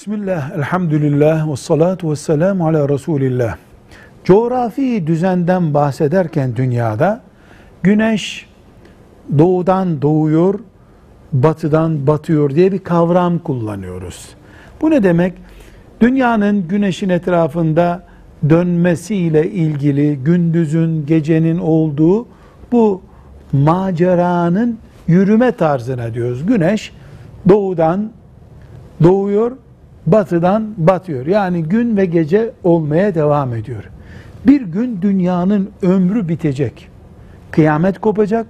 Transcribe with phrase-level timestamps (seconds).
[0.00, 3.56] Bismillah, elhamdülillah, ve salatu ve selamu ala Resulillah.
[4.24, 7.20] Coğrafi düzenden bahsederken dünyada
[7.82, 8.46] güneş
[9.38, 10.60] doğudan doğuyor,
[11.32, 14.28] batıdan batıyor diye bir kavram kullanıyoruz.
[14.80, 15.34] Bu ne demek?
[16.00, 18.06] Dünyanın güneşin etrafında
[18.48, 22.26] dönmesiyle ilgili gündüzün, gecenin olduğu
[22.72, 23.02] bu
[23.52, 26.46] maceranın yürüme tarzına diyoruz.
[26.46, 26.92] Güneş
[27.48, 28.10] doğudan
[29.02, 29.52] doğuyor,
[30.06, 31.26] batıdan batıyor.
[31.26, 33.84] Yani gün ve gece olmaya devam ediyor.
[34.46, 36.88] Bir gün dünyanın ömrü bitecek.
[37.50, 38.46] Kıyamet kopacak.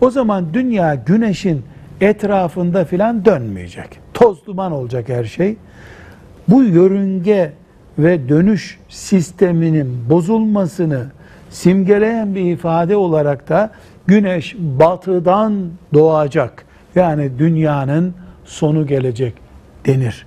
[0.00, 1.62] O zaman dünya güneşin
[2.00, 4.00] etrafında filan dönmeyecek.
[4.14, 5.56] Toz duman olacak her şey.
[6.48, 7.52] Bu yörünge
[7.98, 11.06] ve dönüş sisteminin bozulmasını
[11.50, 13.70] simgeleyen bir ifade olarak da
[14.06, 16.64] güneş batıdan doğacak.
[16.94, 18.14] Yani dünyanın
[18.44, 19.34] sonu gelecek
[19.86, 20.26] denir.